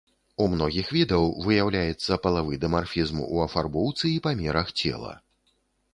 [0.43, 5.13] У многіх відаў выяўляецца палавы дымарфізм у афарбоўцы і памерах цела.